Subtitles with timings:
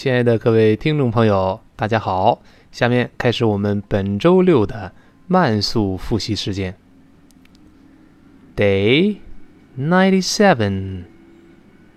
[0.00, 2.42] 亲爱的各位听众朋友，大家好！
[2.70, 4.92] 下面开始我们本周六的
[5.26, 6.76] 慢速复习时间。
[8.54, 9.18] Day
[9.78, 11.04] ninety-seven.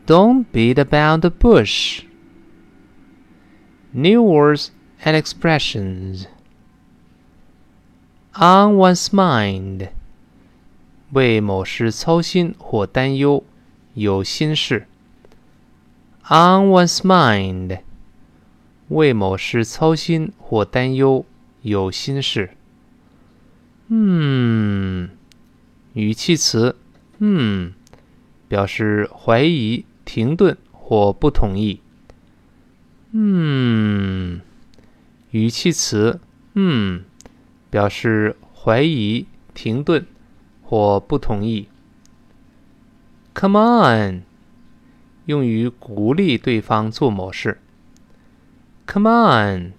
[0.05, 2.04] Don't beat about the bush.
[3.91, 4.69] New words
[5.04, 6.25] and expressions.
[8.33, 9.89] On one's mind.
[11.11, 13.43] 为某事操心或担忧，
[13.93, 14.88] 有心事。
[16.29, 17.79] On one's mind.
[18.94, 21.25] 为某事操心或担忧，
[21.62, 22.50] 有心事。
[23.89, 25.11] 嗯，
[25.93, 26.76] 语气词
[27.18, 27.75] 嗯，
[28.49, 31.80] 表示怀疑、停顿或不同意。
[33.12, 34.41] 嗯，
[35.30, 36.19] 语气词
[36.54, 37.04] 嗯，
[37.70, 40.06] 表示怀疑、停顿
[40.62, 41.69] 或不同意。
[43.34, 44.22] Come on，
[45.26, 47.60] 用于鼓励对方做某事。
[48.86, 49.72] Come on，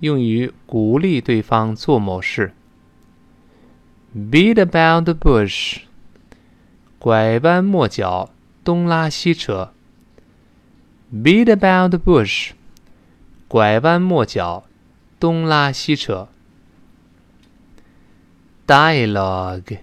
[0.00, 2.52] 用于鼓励对方做某事。
[4.14, 5.82] Beat about the bush，
[6.98, 8.30] 拐弯抹角，
[8.64, 9.72] 东拉西扯。
[11.12, 12.50] Beat about the bush，
[13.48, 14.64] 拐弯抹角，
[15.18, 16.28] 东拉西扯。
[18.66, 19.78] Dialogue，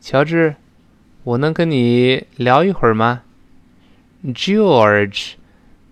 [0.00, 0.56] 乔治，
[1.24, 3.22] 我能跟你聊一会儿吗
[4.24, 5.32] ？George。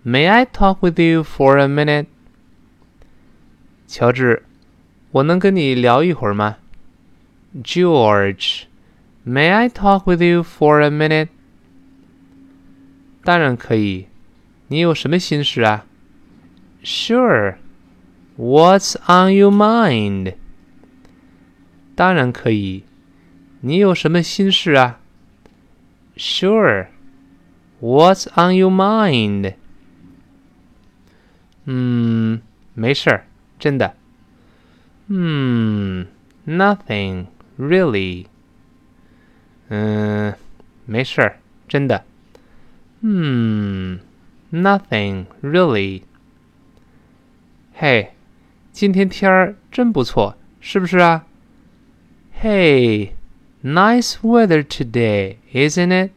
[0.03, 2.07] May I talk with you for a minute？
[3.87, 4.43] 乔治，
[5.11, 6.57] 我能跟你聊一会儿吗？
[7.63, 11.29] George，May I talk with you for a minute？
[13.23, 14.07] 当然可以。
[14.67, 15.85] 你有什么心事啊？
[16.83, 20.35] Sure。What's on your mind？
[21.95, 22.83] 当然可以。
[23.61, 24.99] 你有什么心事啊？
[26.17, 29.55] Sure。What's on your mind？
[31.69, 32.41] 嗯，
[32.73, 33.25] 没事儿，
[33.59, 33.95] 真的。
[35.07, 36.07] 嗯，
[36.45, 37.27] nothing
[37.57, 38.25] really。
[39.69, 40.35] 嗯，
[40.85, 42.03] 没事儿，真的。
[43.01, 43.99] 嗯，
[44.51, 46.03] nothing really。
[47.73, 48.13] 嘿，
[48.71, 51.25] 今天天儿真不错，是不是啊？
[52.41, 53.11] Hey,
[53.63, 56.11] nice weather today, isn't it?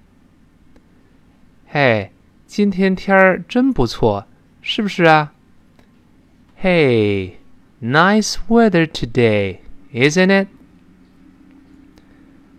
[1.67, 2.11] 嘿，
[2.47, 4.27] 今天天儿真不错，
[4.63, 5.32] 是不是啊
[6.63, 7.37] ？Hey,
[7.81, 9.59] nice weather today,
[9.93, 10.49] isn't it?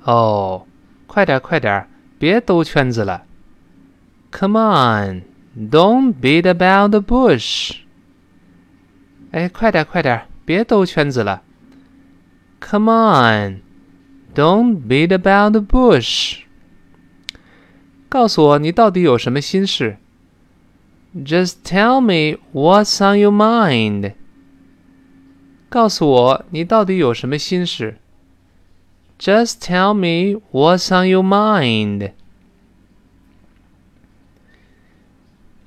[0.04, 0.66] 哦，
[1.08, 3.26] 快点快点，别兜圈子了。
[4.32, 5.24] Come on,
[5.56, 7.78] don't beat about the bush.
[9.32, 11.44] 哎，快点快点，别兜圈子了。
[12.62, 13.62] Come on,
[14.34, 16.40] don't beat about the bush.
[18.08, 19.98] 告诉我，你到底有什么心事
[21.24, 24.14] ？just tell me what's on your mind.
[25.70, 27.98] 告诉我你到底有什么心事。
[29.20, 32.12] Just tell me what's on your mind.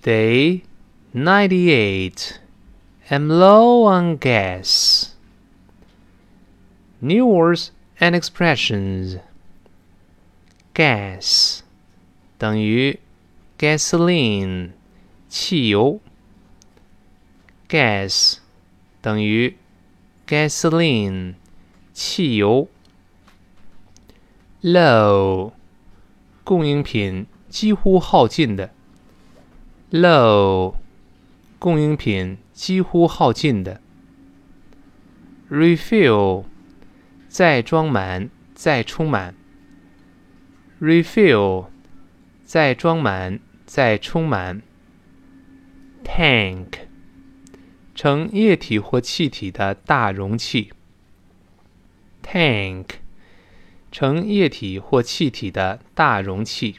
[0.03, 0.63] Day
[1.13, 2.39] 98.
[3.11, 5.11] Am low on gas.
[7.01, 9.19] New words and expressions.
[10.75, 11.63] Gas
[12.39, 12.99] 等于
[13.57, 14.71] gasoline
[15.40, 16.02] 汽油
[17.70, 18.38] ，gas
[19.02, 19.56] 等于
[20.26, 21.36] gasoline，
[21.94, 22.68] 汽油。
[24.64, 25.52] low
[26.44, 28.72] 供应品几乎耗尽的
[29.92, 30.74] ，low
[31.60, 33.80] 供应品几乎耗尽的。
[35.52, 36.46] refill
[37.30, 39.36] 再装满，再充满。
[40.82, 41.68] refill
[42.44, 44.64] 再装满，再充满。
[46.08, 46.88] tank，
[47.94, 50.72] 盛液体或气体的大容器。
[52.24, 52.86] tank，
[53.92, 56.78] 盛液体或气体的大容器。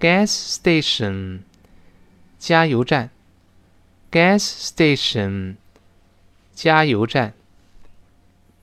[0.00, 1.40] gas station，
[2.38, 3.10] 加油站。
[4.10, 5.56] gas station，
[6.52, 7.34] 加油站。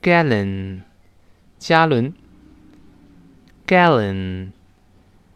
[0.02, 0.82] gallon，
[1.58, 2.12] 加仑。
[3.66, 4.50] gallon，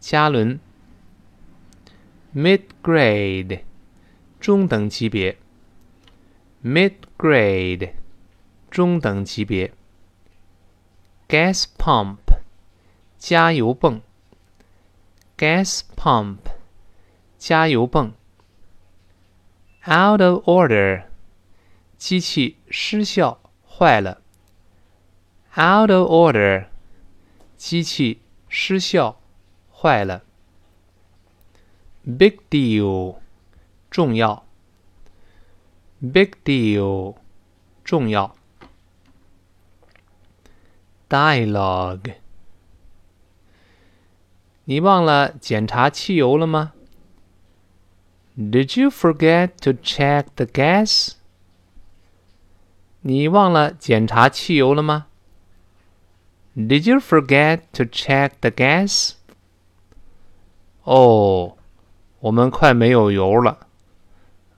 [0.00, 0.60] 加仑。
[2.34, 3.62] Mid grade，
[4.38, 5.36] 中等级别。
[6.62, 7.92] mid grade，
[8.70, 9.72] 中等级别。
[11.28, 12.18] gas pump，
[13.18, 14.00] 加油泵。
[15.36, 16.38] gas pump，
[17.36, 18.12] 加油泵。
[19.86, 21.04] out of order，
[21.96, 24.22] 机器失效坏了。
[25.56, 26.66] out of order，
[27.56, 29.20] 机器失效
[29.72, 30.24] 坏了。
[32.05, 33.17] big deal，
[33.89, 34.45] 重要。
[35.99, 37.15] big deal，
[37.83, 38.35] 重要。
[41.07, 42.15] dialogue，
[44.65, 46.73] 你忘了检查汽油了吗？
[48.37, 51.13] Did you forget to check the gas？
[53.01, 55.07] 你忘了检查汽油了吗？
[56.55, 59.13] Did you forget to check the gas？
[60.83, 61.57] 哦，
[62.20, 63.66] 我们快没有油了。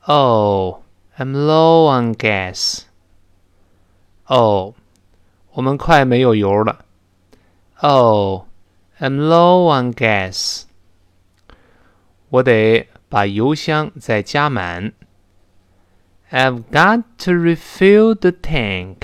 [0.07, 0.83] Oh,
[1.17, 2.83] I'm low on gas.
[4.27, 4.75] 哦，
[5.53, 6.85] 我们快没有油了。
[7.81, 8.47] Oh,
[8.99, 10.65] I'm low on gas.
[12.31, 14.93] 我得把油箱再加满。
[16.31, 18.97] I've got to refill the tank.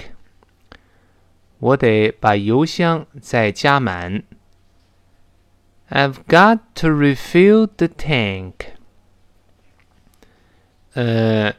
[1.58, 4.22] 我得把油箱再加满。
[5.89, 8.74] I've got to refill the tank.
[10.94, 11.54] 呃，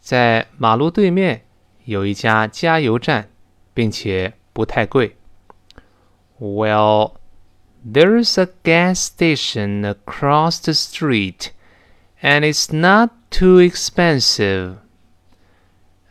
[0.00, 1.44] 在马路对面
[1.84, 3.30] 有一家加油站，
[3.74, 5.16] 并且不太贵。
[6.38, 7.16] Well,
[7.84, 11.50] there's a gas station across the street,
[12.20, 14.76] and it's not too expensive.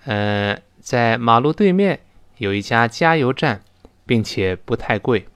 [0.05, 1.99] 呃，在马路对面
[2.37, 3.63] 有一家加油站，
[4.05, 5.27] 并且不太贵。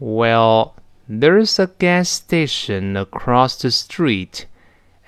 [0.00, 0.72] Well,
[1.08, 4.46] there's a gas station across the street,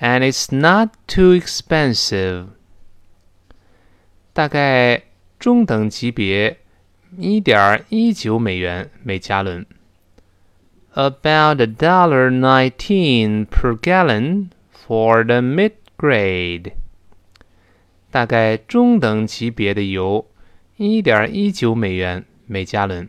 [0.01, 2.49] and it's not too expensive.
[4.33, 5.03] 大概
[5.39, 6.59] 中等级别，
[7.17, 9.65] 一点一九美元每加仑。
[10.95, 16.73] About a dollar nineteen per gallon for the mid grade.
[18.11, 20.27] 大概中等级别的油，
[20.77, 23.09] 一点一九美元每加仑。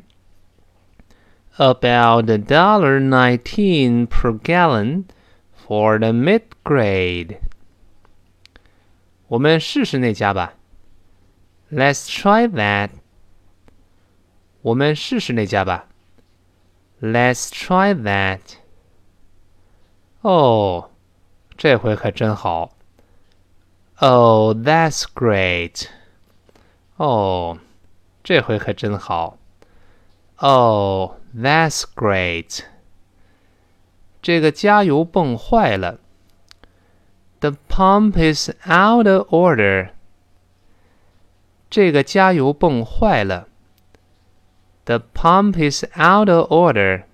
[1.58, 5.06] About a dollar nineteen per gallon
[5.54, 7.38] for the mid grade。
[9.28, 10.54] 我们试试那家吧。
[11.72, 12.90] Let's try that。
[14.62, 15.88] 我们试试那家吧。
[17.02, 18.40] Let's try that。
[20.22, 20.90] 哦，
[21.58, 22.76] 这回可真好。
[24.00, 25.88] Oh, that's great.
[26.98, 27.60] 哦，
[28.24, 29.38] 这回可真好。
[30.41, 32.65] Oh, that's great.
[34.23, 35.99] 这个加油泵坏了。
[37.41, 39.91] The pump is out of order.
[41.69, 43.49] 这个加油泵坏了。
[44.85, 47.05] The pump is out of order.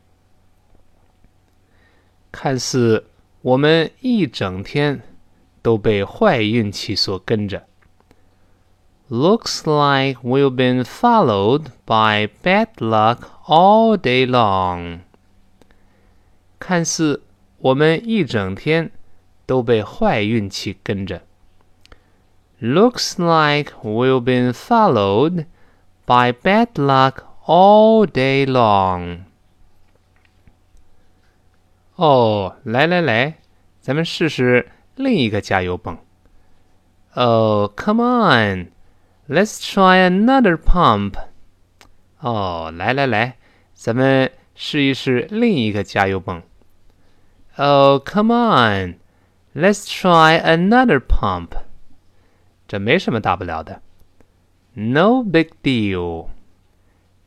[2.33, 3.07] 看似
[3.43, 5.17] 我们一整天。
[5.67, 7.67] 都被坏运气所跟着。
[9.10, 15.02] Looks like we've been followed by bad luck all day long。
[16.60, 17.24] 看似
[17.58, 18.92] 我们一整天
[19.46, 21.24] 都被坏运气跟着。
[22.62, 25.46] Looks like we've been followed
[26.06, 29.24] by bad luck all day long。
[31.96, 33.40] 哦，来来来，
[33.82, 34.72] 咱们试试。
[34.96, 35.98] 另一个加油泵。
[37.16, 38.68] Oh, come on,
[39.28, 41.16] let's try another pump.
[42.20, 43.38] 哦，来来来，
[43.74, 46.44] 咱们试一试另一个加油泵。
[47.58, 48.96] Oh, come on,
[49.54, 51.50] let's try another pump.
[52.68, 53.82] 这没什么大不了的。
[54.74, 56.30] No big deal.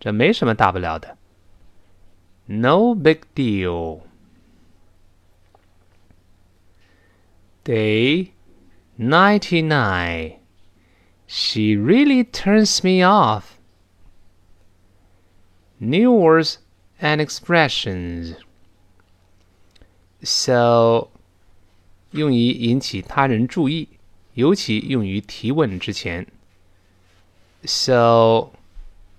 [0.01, 1.19] 这没什么大不了的。
[2.47, 4.01] No big deal.
[7.65, 8.31] Day
[8.97, 10.38] 99.
[11.29, 13.59] She really turns me off.
[15.79, 16.59] New words
[17.01, 18.37] and expressions.
[20.23, 21.11] So
[22.13, 23.89] 用于引起他人注意，
[24.35, 26.27] 尤其用于提问之前。
[27.65, 28.53] So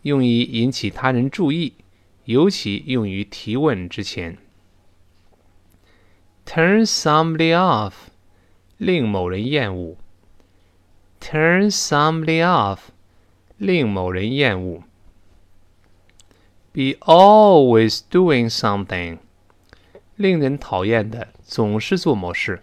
[0.03, 1.73] 用于引起他人注意，
[2.25, 4.37] 尤其用于提问之前。
[6.45, 7.93] Turn somebody off
[8.77, 9.97] 令某人厌恶
[11.29, 12.79] ，turn somebody off，
[13.57, 14.83] 令某人厌恶。
[16.71, 19.19] Be always doing something，
[20.15, 22.61] 令人讨厌的，总是做某事。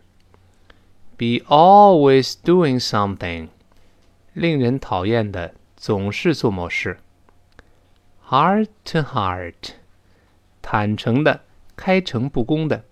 [1.16, 3.48] Be always doing something，
[4.32, 6.98] 令人讨厌的，总是做某事。
[8.28, 9.74] Heart to heart，
[10.60, 11.42] 坦诚的，
[11.76, 12.84] 开诚布公的。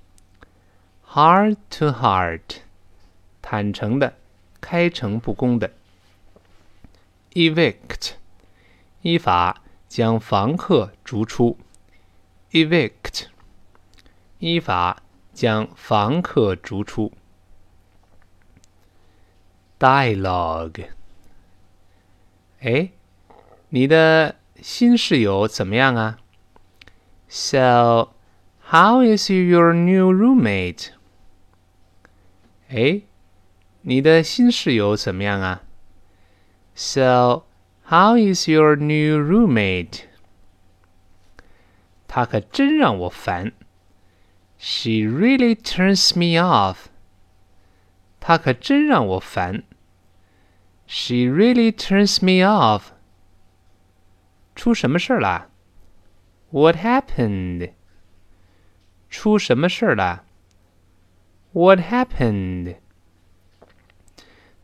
[1.08, 2.58] Heart to heart。
[3.42, 4.14] 坦诚的，
[4.64, 5.72] 开诚布公的。
[7.32, 8.12] evict，
[9.02, 11.58] 依法将房客逐出。
[12.50, 13.26] evict，
[14.38, 17.12] 依法 将房客逐出。
[19.78, 20.88] Dialogue。
[22.60, 22.90] 哎，
[23.70, 26.18] 你的新室友怎么样啊？
[27.28, 28.12] So,
[28.70, 30.88] how is your new roommate？
[32.68, 33.02] 哎，
[33.84, 35.62] 你的新室友怎么样啊？
[36.74, 37.44] So,
[37.86, 40.02] how is your new roommate？
[42.06, 43.52] 他可真让我烦。
[44.58, 46.86] She really turns me off。
[48.20, 49.62] 她可真让我烦。
[50.86, 52.90] She really turns me off。
[54.54, 55.48] 出什么事儿了？
[56.50, 57.72] What happened？
[59.08, 60.24] 出什么事儿了？
[61.52, 62.76] What happened？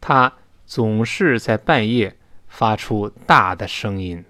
[0.01, 0.33] 他
[0.65, 2.17] 总是在半夜
[2.49, 4.25] 发出大的声音，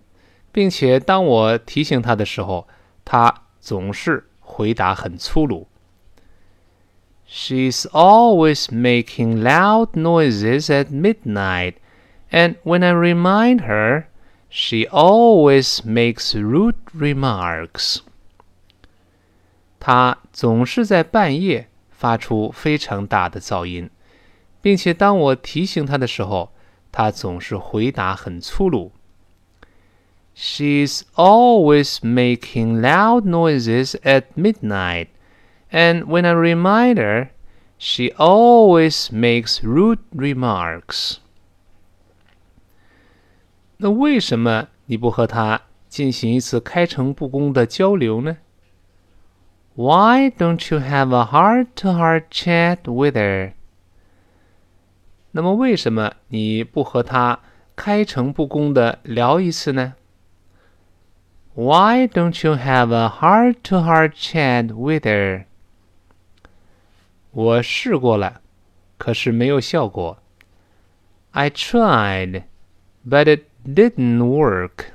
[0.52, 2.66] 并且当我提醒他的时候，
[3.04, 5.68] 他总是回答很粗鲁。
[7.28, 11.74] She's always making loud noises at midnight,
[12.30, 14.04] and when I remind her,
[14.48, 17.98] she always makes rude remarks.
[19.80, 23.90] 她总是在半夜发出非常大的噪音，
[24.60, 26.52] 并且当我提醒她的时候，
[26.90, 28.92] 她总是回答很粗鲁。
[30.34, 35.08] She's always making loud noises at midnight
[35.70, 37.28] and when I remind her,
[37.78, 41.16] she always makes rude remarks.
[43.78, 48.38] 那为什么你不和她进行一次开诚布公的交流呢？
[49.74, 53.52] Why don't you have a heart-to-heart chat with her？
[55.32, 57.40] 那么为什么你不和她
[57.74, 59.94] 开诚布公的聊一次呢？
[61.54, 65.44] Why don't you have a heart-to-heart chat with her？
[67.30, 68.40] 我试过了，
[68.98, 70.18] 可是没有效果。
[71.32, 72.44] I tried,
[73.06, 74.86] but it didn't work.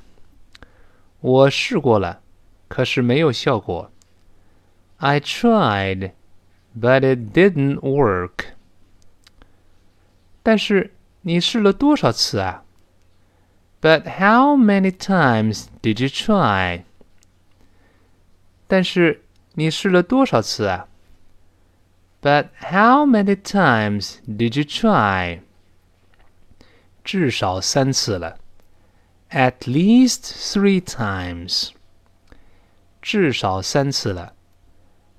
[1.19, 2.21] 我试过了，
[2.67, 3.91] 可是没有效果。
[4.97, 6.11] I tried,
[6.79, 8.53] but it didn't work.
[10.45, 12.63] 但是你试了多少次啊？
[13.81, 16.83] But how many times did you try?
[18.67, 19.23] 但是
[19.53, 20.88] 你试了多少次啊？
[22.21, 25.41] but how many times did you try?
[27.03, 28.38] 至少三次了。
[29.31, 31.71] At least three times.
[33.01, 34.35] 至少三次了。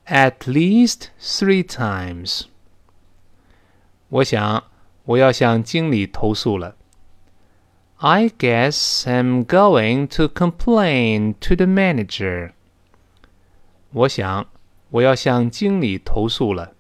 [0.06, 2.44] At least three times.
[4.08, 4.64] 我想
[5.06, 6.76] 我要向经理投诉了。
[7.96, 12.52] I guess I'm going to complain to the manager.
[13.92, 14.46] 我想
[14.90, 16.74] 我要向经理投诉了。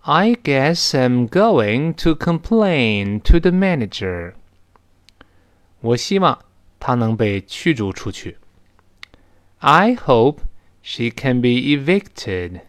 [0.00, 4.34] I guess I'm going to complain to the manager.
[5.80, 6.44] 我希望
[6.78, 8.38] 她能被驱逐出去。
[9.58, 10.38] I hope
[10.82, 12.60] she can be evicted.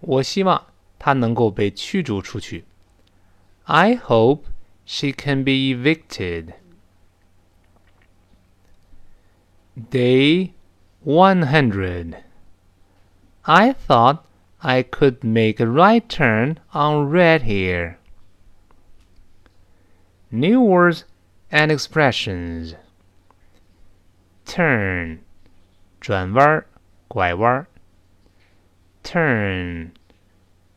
[0.00, 0.66] 我希望
[0.98, 2.64] 她能够被驱逐出去。
[3.68, 4.46] I hope
[4.84, 6.54] she can be evicted.
[9.90, 10.54] Day
[11.00, 12.16] 100.
[13.46, 14.26] I thought
[14.62, 17.98] I could make a right turn on red here.
[20.30, 21.04] New words
[21.50, 22.74] and expressions.
[24.46, 25.20] Turn，
[26.00, 26.64] 转弯、
[27.08, 27.66] 拐弯。
[29.02, 29.92] Turn，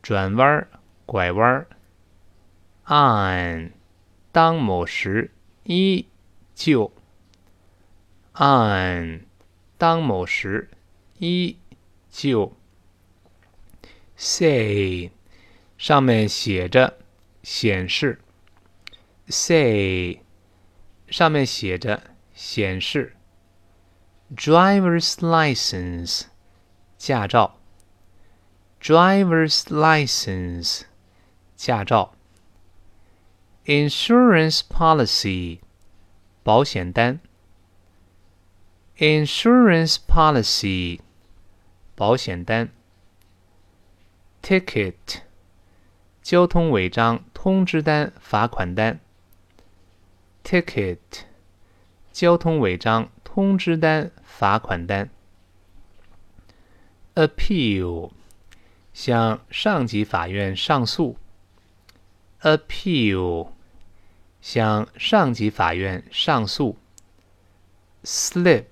[0.02, 0.66] 转弯、
[1.06, 1.66] 拐弯。
[2.85, 3.71] On，
[4.31, 5.31] 当某时
[5.63, 6.07] 依
[6.53, 6.91] 旧。
[8.33, 9.21] On，
[9.77, 10.69] 当某时
[11.19, 11.57] 依
[12.09, 12.57] 旧。
[14.17, 15.11] Say，
[15.77, 16.97] 上面写着
[17.41, 18.19] 显示。
[19.27, 20.19] Say，
[21.07, 23.15] 上面写着显示。
[24.35, 26.23] Driver's license，
[26.97, 27.57] 驾照。
[28.81, 30.81] Driver's license，
[31.55, 32.15] 驾照。
[33.64, 35.60] Insurance policy，
[36.42, 37.20] 保险单。
[38.96, 41.00] Insurance policy，
[41.94, 42.70] 保险单。
[44.42, 44.94] ticket，
[46.22, 49.00] 交通违章通知单、罚款单。
[50.42, 50.98] ticket，
[52.10, 55.10] 交通违章通知单、罚款单。
[57.14, 58.12] appeal，
[58.94, 61.18] 向上级法院上诉。
[62.40, 63.50] appeal，
[64.43, 66.77] 向上级法院上诉。
[68.03, 68.65] slip，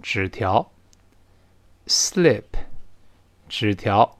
[0.00, 0.72] 纸条。
[1.86, 2.44] slip。
[3.46, 4.18] 纸条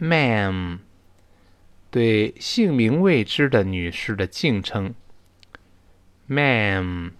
[0.00, 0.80] ，Ma'am，
[1.92, 4.92] 对姓名未知的女士的敬称。
[6.28, 7.12] Ma'am，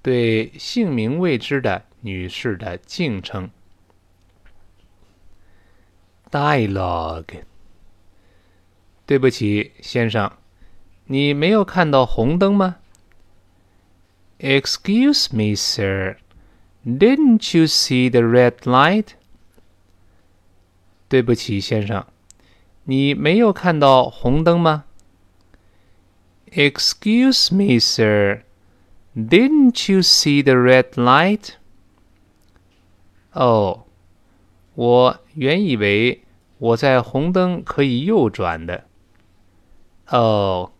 [0.00, 3.50] 对姓名未知的女士的敬称。
[6.30, 7.42] Dialogue。
[9.04, 10.32] 对不起，先生，
[11.07, 12.77] 你没有看到红灯吗？
[14.39, 16.17] Excuse me, sir.
[16.85, 19.09] Didn't you see the red light?
[21.07, 22.05] 对不起，先生，
[22.85, 24.85] 你没有看到红灯吗？
[26.51, 28.43] Excuse me, sir.
[29.15, 31.51] Didn't you see the red light?
[33.31, 33.85] 哦，
[34.75, 36.23] 我原以为
[36.57, 38.85] 我在红灯可以右转的。
[40.07, 40.71] Oh,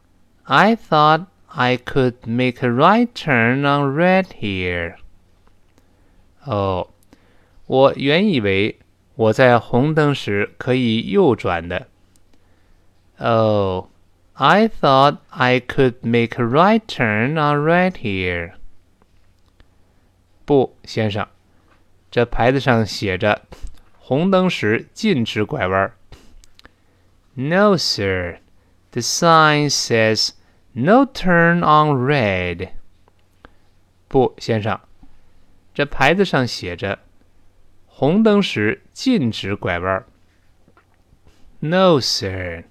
[0.48, 4.96] I thought I could make a right turn on red here.
[6.46, 6.89] 哦，
[7.67, 8.79] 我原以为
[9.15, 11.88] 我在红灯时可以右转的。
[13.20, 13.88] Oh,
[14.34, 18.53] I thought I could make a right turn on red here.
[20.43, 21.27] 不，先生，
[22.12, 23.43] 这牌子上写着
[23.98, 25.93] 红灯时禁止拐弯。
[27.36, 28.39] No, sir.
[28.91, 30.32] The sign says
[30.77, 32.70] "No turn on red."
[34.08, 34.79] 不，先生，
[35.74, 37.00] 这牌子上写着
[37.86, 40.05] 红灯时禁止拐弯。
[41.60, 42.65] No, sir.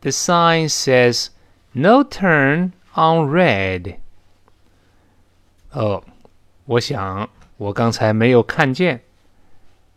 [0.00, 1.28] The sign says
[1.72, 3.96] "No turn on red."
[5.72, 6.02] 哦，
[6.64, 9.02] 我想我刚才没有看见。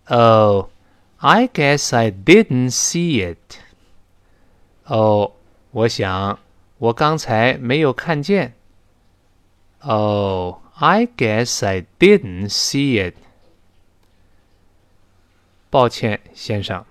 [0.07, 0.69] Oh,
[1.17, 3.57] I guess I didn't see it.
[4.85, 5.33] 哦。
[5.71, 6.37] 我想，
[6.77, 8.53] 我刚才没有看见。
[9.79, 13.15] Oh, I guess I didn't see it.
[15.69, 16.85] 抱歉，先生，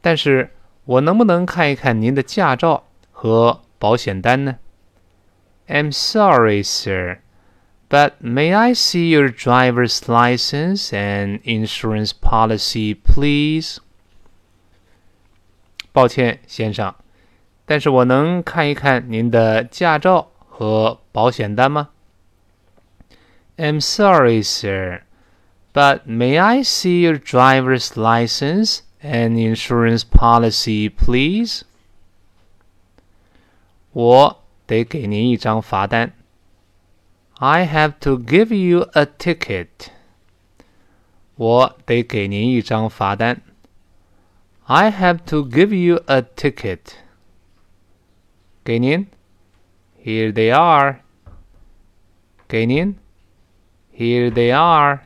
[0.00, 0.50] 但是
[0.84, 4.58] 我能不能看一看您的驾照和保险单呢？
[5.68, 7.18] I'm sorry, sir,
[7.88, 13.78] but may I see your driver's license and insurance policy, please?
[15.92, 16.94] 抱歉，先生。
[17.68, 21.90] 但是我能看一看您的驾照和保险单吗？
[23.56, 25.02] I'm sorry, sir,
[25.72, 31.62] but may I see your driver's license and insurance policy, please?
[33.92, 36.12] 我得给您一张罚单。
[37.38, 39.68] I have to give you a ticket.
[41.36, 43.40] 我得给您一张罚单。
[44.64, 46.80] I have to give you a ticket.
[48.68, 49.06] 给您，
[50.02, 51.00] Here they are。
[52.46, 52.96] 给您，
[53.96, 55.00] Here they are。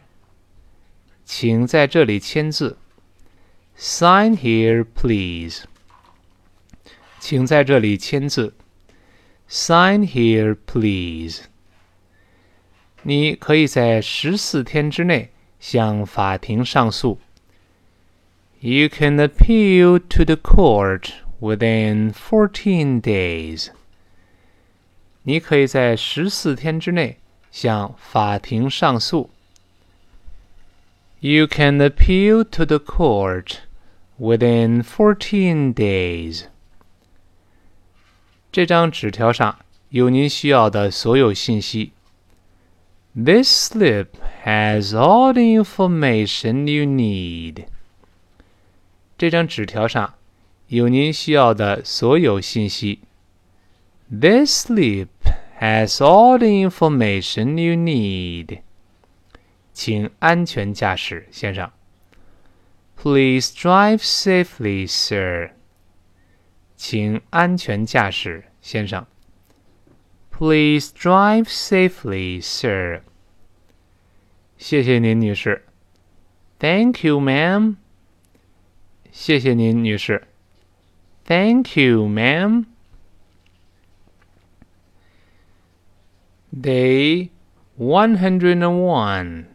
[1.24, 2.78] 请在这里签字，
[3.76, 5.64] Sign here, please。
[7.20, 8.54] 请在这里签字，
[9.48, 11.44] Sign here, please。
[13.02, 17.20] 你可以在十四天之内向法庭上诉。
[18.60, 23.68] You can appeal to the court within fourteen days，
[25.22, 27.18] 你可以在十四天之内
[27.50, 29.30] 向法庭上诉。
[31.20, 33.58] You can appeal to the court
[34.18, 36.44] within fourteen days。
[38.50, 39.58] 这张纸条上
[39.90, 41.92] 有您需要的所有信息。
[43.14, 44.06] This slip
[44.44, 47.66] has all the information you need。
[49.16, 50.14] 这张纸条上
[50.68, 53.00] 有您需要的所有信息。
[54.10, 55.08] This slip
[55.60, 58.60] has all the information you need。
[59.72, 61.70] 请安全驾驶，先生。
[62.96, 65.52] Please drive safely, sir。
[66.76, 69.06] 请安全驾驶，先生。
[70.30, 73.02] Please drive safely, sir。
[74.56, 75.64] 谢谢您，女士。
[76.58, 77.76] Thank you, ma'am。
[79.12, 80.26] 谢谢您，女士。
[81.24, 82.66] Thank you, ma'am.
[86.58, 87.30] Day
[87.76, 89.48] 101.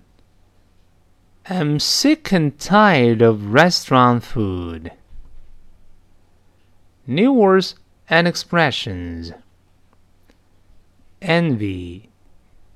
[1.49, 4.91] I'm sick and tired of restaurant food.
[7.05, 7.75] New words
[8.09, 9.33] and expressions.
[11.21, 12.09] Envy,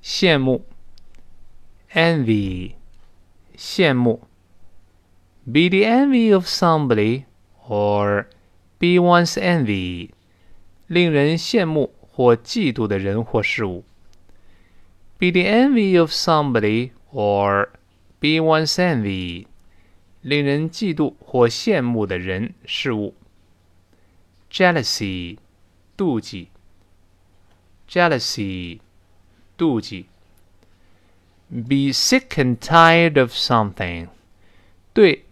[0.02, 0.66] 羡慕
[1.94, 2.76] envy,
[3.58, 4.22] 羡慕
[5.50, 7.26] Be the envy of somebody
[7.70, 8.28] or
[8.82, 10.12] be one's envy，
[10.88, 13.84] 令人羡慕或嫉妒的人或事物。
[15.18, 17.70] Be the envy of somebody or
[18.20, 19.48] be one's envy，
[20.22, 23.16] 令人嫉妒或羡慕的人事物。
[24.52, 25.38] jealousy，
[25.98, 26.50] 妒忌。
[27.90, 28.80] jealousy，
[29.58, 30.06] 妒忌。
[31.50, 34.10] be sick and tired of something，
[34.94, 35.24] 对，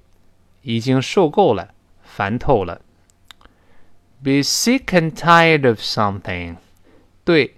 [0.62, 2.82] 已经受够了，烦透了。
[4.23, 6.57] Be sick and tired of something，
[7.25, 7.57] 对，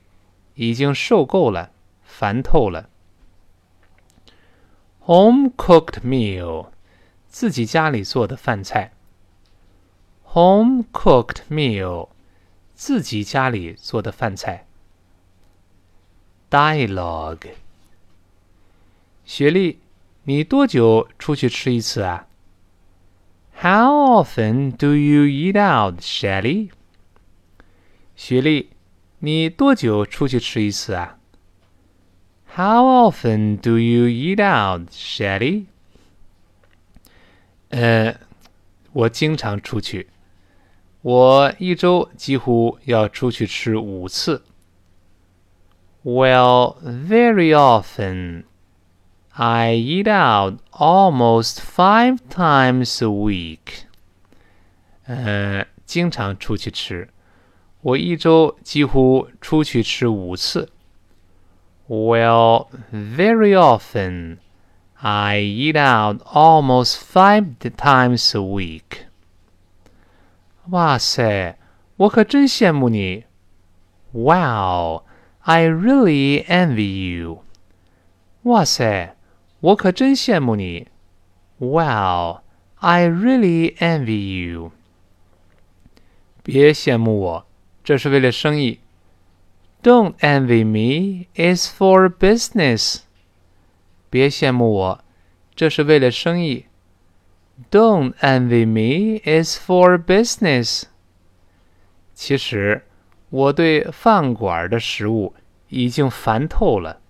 [0.55, 1.71] 已经受够了，
[2.03, 2.89] 烦透了。
[5.05, 6.69] home cooked meal，
[7.29, 8.93] 自己家里做的饭菜。
[10.33, 12.09] home cooked meal，
[12.75, 14.67] 自己家里做的饭菜。
[16.51, 17.51] dialogue。
[19.25, 19.81] 雪莉，
[20.25, 22.29] 你多久出去吃一次啊
[23.62, 26.70] ？How often do you eat out, Shelly？
[28.16, 28.70] 雪莉，
[29.20, 31.18] 你多久出去吃一次啊？
[32.56, 35.66] How often do you eat out, Shelly？
[37.70, 38.20] 呃，
[38.94, 40.08] 我经常出去，
[41.02, 44.44] 我一周几乎要出去吃五次。
[46.04, 48.46] Well, very often.
[49.40, 53.86] I eat out almost five times a week.
[55.06, 57.10] 呃，经常出去吃，
[57.82, 60.70] 我一周几乎出去吃五次。
[61.88, 64.40] Well, very often.
[64.96, 69.06] I eat out almost five times a week.
[70.70, 71.56] 哇塞，
[71.98, 73.26] 我可真羡慕你。
[74.12, 75.04] Wow,
[75.42, 77.44] I really envy you.
[78.42, 79.14] 哇塞。
[79.62, 80.88] 我可真羡慕你。
[81.58, 82.42] Wow,
[82.76, 84.72] I really envy you.
[86.44, 87.48] 别羡慕我，
[87.84, 88.80] 这是为了生意。
[89.84, 93.02] Don't envy me, it's for business.
[94.10, 95.04] 别羡慕我，
[95.56, 96.66] 这是为了生意。
[97.72, 100.84] Don't envy me, it's for business.
[102.14, 102.84] 其实，
[103.30, 105.34] 我对饭馆的食物
[105.70, 107.02] 已经烦透了。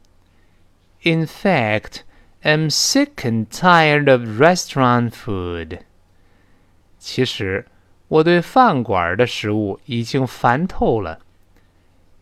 [1.04, 2.02] In fact,
[2.44, 5.80] am sick and tired of restaurant food.
[7.00, 7.66] 其实，
[8.08, 11.20] 我对饭馆的食物已经烦透了。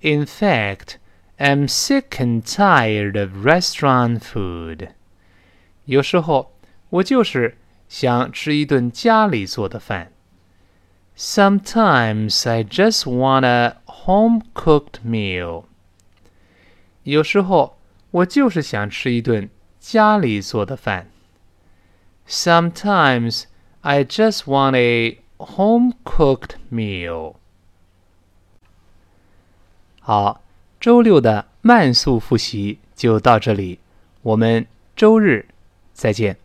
[0.02, 0.96] In fact,
[1.38, 4.90] am sick and tired of restaurant food.
[5.86, 6.54] 有时候，
[6.90, 10.12] 我就是想吃一顿家里做的饭。
[11.18, 15.66] Sometimes I just want a home-cooked meal.
[17.04, 17.78] 有时候，
[18.12, 19.50] 我就是想吃一顿
[19.81, 21.11] 家里做的饭。
[22.29, 23.45] Sometimes
[23.81, 27.35] I just want a home cooked meal.
[30.01, 30.43] 好，
[30.79, 33.81] 周六的慢速复习就到这里，
[34.23, 35.49] 我们周日
[35.93, 36.37] 再见。